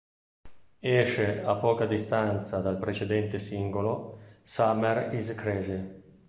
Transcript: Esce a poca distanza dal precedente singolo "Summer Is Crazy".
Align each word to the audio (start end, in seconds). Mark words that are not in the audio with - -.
Esce 0.79 1.43
a 1.43 1.53
poca 1.57 1.85
distanza 1.85 2.59
dal 2.59 2.79
precedente 2.79 3.37
singolo 3.37 4.17
"Summer 4.41 5.13
Is 5.13 5.35
Crazy". 5.35 5.91